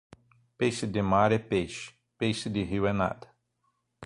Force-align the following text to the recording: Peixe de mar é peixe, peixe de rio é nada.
Peixe 0.57 0.87
de 0.87 0.99
mar 1.03 1.31
é 1.31 1.37
peixe, 1.37 1.91
peixe 2.17 2.49
de 2.49 2.63
rio 2.63 2.87
é 2.87 2.91
nada. 2.91 3.29